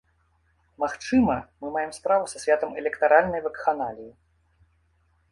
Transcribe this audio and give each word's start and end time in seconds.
Магчыма, 0.83 1.33
мы 1.65 1.69
маем 1.75 1.91
справу 1.97 2.23
са 2.31 2.41
святам 2.43 2.71
электаральнай 2.83 3.43
вакханаліі. 3.49 4.09